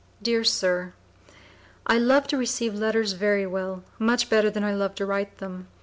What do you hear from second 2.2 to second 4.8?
to receive letters very well, much better than I